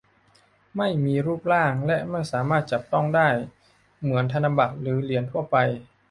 [0.77, 3.29] ไม่มีรูปร่างและไม่สามารถจับต้องได้
[4.01, 5.57] เหมือนธนบัตรหรือเหรียญทั่วไป